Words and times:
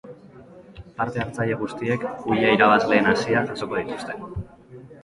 Parte-hartzaile 1.01 1.59
guztiek 1.61 2.09
kuia 2.25 2.57
irabazleen 2.57 3.13
haziak 3.13 3.49
jasoko 3.55 3.81
dituzte. 3.85 4.21